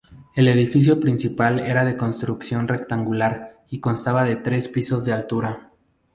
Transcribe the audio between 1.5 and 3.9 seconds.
era de construcción rectangular y